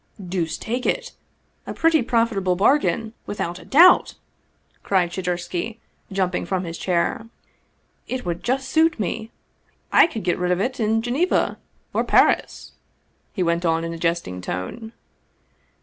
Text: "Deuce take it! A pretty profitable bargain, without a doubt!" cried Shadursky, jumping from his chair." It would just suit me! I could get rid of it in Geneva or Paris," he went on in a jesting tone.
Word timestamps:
"Deuce 0.35 0.57
take 0.57 0.87
it! 0.87 1.11
A 1.67 1.75
pretty 1.75 2.01
profitable 2.01 2.55
bargain, 2.55 3.13
without 3.27 3.59
a 3.59 3.65
doubt!" 3.65 4.15
cried 4.83 5.11
Shadursky, 5.11 5.77
jumping 6.11 6.43
from 6.43 6.63
his 6.63 6.79
chair." 6.79 7.27
It 8.07 8.25
would 8.25 8.41
just 8.43 8.67
suit 8.69 8.99
me! 8.99 9.29
I 9.91 10.07
could 10.07 10.23
get 10.23 10.39
rid 10.39 10.51
of 10.51 10.59
it 10.59 10.79
in 10.79 11.03
Geneva 11.03 11.59
or 11.93 12.03
Paris," 12.03 12.71
he 13.31 13.43
went 13.43 13.63
on 13.63 13.83
in 13.83 13.93
a 13.93 13.99
jesting 13.99 14.41
tone. 14.41 14.93